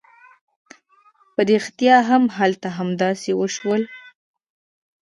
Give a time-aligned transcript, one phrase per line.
[1.33, 3.81] په رښتيا هم هلته همداسې وشول.